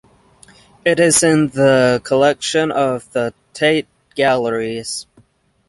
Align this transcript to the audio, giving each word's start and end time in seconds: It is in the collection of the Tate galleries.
It 0.83 0.99
is 0.99 1.21
in 1.21 1.49
the 1.49 2.01
collection 2.03 2.71
of 2.71 3.07
the 3.11 3.35
Tate 3.53 3.85
galleries. 4.15 5.05